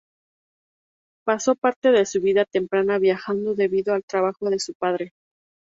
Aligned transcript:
Pasó 1.25 1.55
parte 1.55 1.91
de 1.91 2.07
su 2.07 2.21
vida 2.21 2.45
temprana 2.45 2.97
viajando 2.97 3.53
debido 3.53 3.93
al 3.93 4.03
trabajo 4.03 4.49
de 4.49 4.57
su 4.57 4.73
padre. 4.73 5.13